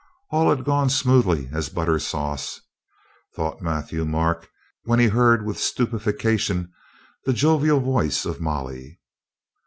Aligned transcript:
All 0.31 0.49
had 0.49 0.65
gone 0.65 0.89
smoothly 0.89 1.47
as 1.53 1.67
a 1.67 1.73
butter 1.75 1.99
sauce, 1.99 2.59
thought 3.35 3.61
Matthieu 3.61 4.03
Marc, 4.03 4.49
when 4.85 4.97
he 4.97 5.09
heard 5.09 5.45
with 5.45 5.59
stupefaction 5.59 6.73
the 7.25 7.33
jovial 7.33 7.79
voice 7.79 8.25
of 8.25 8.41
Molly. 8.41 8.99